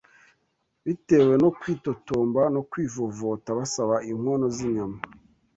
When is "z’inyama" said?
4.55-4.97